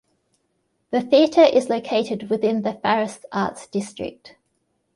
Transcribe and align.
The 0.89 1.01
theater 1.01 1.43
is 1.43 1.69
located 1.69 2.31
within 2.31 2.63
the 2.63 2.73
Farris 2.73 3.19
Arts 3.31 3.67
District. 3.67 4.35